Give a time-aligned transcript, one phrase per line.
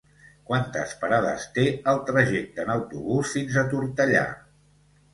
[0.45, 4.29] Quantes parades té el trajecte en autobús fins a Tortellà?